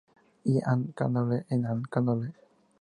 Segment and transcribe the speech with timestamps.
[0.49, 0.73] In: A.
[0.77, 1.57] de Candolle y C.
[1.61, 2.33] de Candolle.